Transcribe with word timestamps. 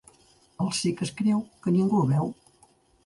El 0.63 0.71
cec 0.77 1.03
es 1.07 1.11
creu 1.19 1.43
que 1.67 1.75
ningú 1.77 2.01
el 2.03 2.11
veu. 2.15 2.33